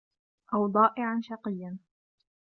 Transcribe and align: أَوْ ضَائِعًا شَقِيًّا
أَوْ 0.53 0.67
ضَائِعًا 0.67 1.21
شَقِيًّا 1.23 1.77